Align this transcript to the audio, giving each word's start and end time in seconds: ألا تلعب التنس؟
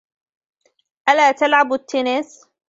ألا 1.09 1.31
تلعب 1.31 1.73
التنس؟ 1.73 2.41